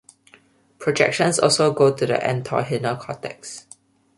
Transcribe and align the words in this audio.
Projections 0.79 1.37
also 1.37 1.71
go 1.71 1.93
to 1.93 2.07
the 2.07 2.15
entorhinal 2.15 2.99
cortex. 2.99 3.67